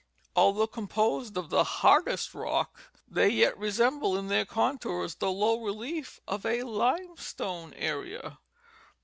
Although 0.35 0.65
composed 0.65 1.37
of 1.37 1.51
the 1.51 1.63
hardest 1.63 2.33
rock, 2.33 2.91
they 3.07 3.29
yet 3.29 3.55
resemble 3.55 4.17
in 4.17 4.29
their 4.29 4.45
contours, 4.45 5.13
the 5.13 5.29
low 5.29 5.61
relief 5.63 6.19
of 6.27 6.43
a 6.43 6.63
limestone 6.63 7.71
area. 7.75 8.39